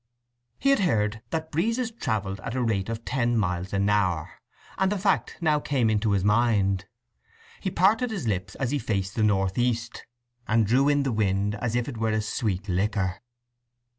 [0.57, 4.39] He had heard that breezes travelled at the rate of ten miles an hour,
[4.79, 6.85] and the fact now came into his mind.
[7.59, 10.07] He parted his lips as he faced the north east,
[10.47, 13.21] and drew in the wind as if it were a sweet liquor.